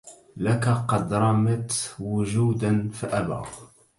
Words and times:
لك 0.37 0.67
قد 0.87 1.13
رمت 1.13 1.95
وجودا 1.99 2.89
فأبى 2.89 3.41